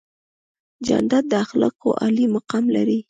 [0.87, 2.97] جانداد د اخلاقو عالي مقام لري.